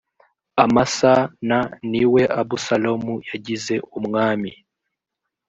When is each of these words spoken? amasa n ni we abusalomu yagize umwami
amasa 0.63 1.13
n 1.47 1.51
ni 1.89 2.03
we 2.13 2.23
abusalomu 2.41 3.13
yagize 3.29 3.75
umwami 3.97 4.51